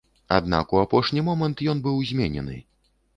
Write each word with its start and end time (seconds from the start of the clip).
Аднак 0.35 0.71
у 0.77 0.79
апошні 0.83 1.23
момант 1.27 1.61
ён 1.73 1.83
быў 1.89 2.01
зменены. 2.13 2.57